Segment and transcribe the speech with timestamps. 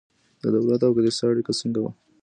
[0.41, 1.91] د دولت او کلیسا اړیکه څنګه وه؟